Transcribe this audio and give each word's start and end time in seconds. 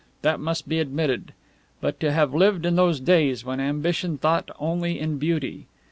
That 0.23 0.39
must 0.39 0.67
be 0.67 0.79
admitted. 0.79 1.31
But 1.79 1.99
to 1.99 2.11
have 2.11 2.33
lived 2.33 2.65
in 2.65 2.75
those 2.75 2.99
days 2.99 3.45
when 3.45 3.59
ambition 3.59 4.17
thought 4.17 4.49
only 4.57 4.97
in 4.99 5.19
beauty! 5.19 5.67